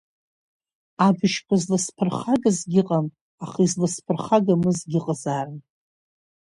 Абжьқәа 1.05 1.55
зласԥырхагазгьы 1.61 2.79
ыҟан, 2.81 3.05
аха 3.43 3.59
изласԥырхагамызгьы 3.65 4.97
ыҟазаарын. 4.99 5.59